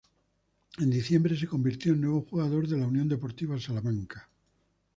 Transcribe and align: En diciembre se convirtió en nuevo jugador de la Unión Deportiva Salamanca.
En 0.79 0.89
diciembre 0.89 1.37
se 1.37 1.45
convirtió 1.45 1.93
en 1.93 2.01
nuevo 2.01 2.21
jugador 2.27 2.67
de 2.67 2.75
la 2.75 2.87
Unión 2.87 3.07
Deportiva 3.07 3.59
Salamanca. 3.59 4.27